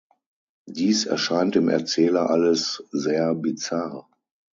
Dies 0.67 1.05
erscheint 1.05 1.53
dem 1.53 1.69
Erzähler 1.69 2.31
alles 2.31 2.83
sehr 2.89 3.35
„bizarr“. 3.35 4.09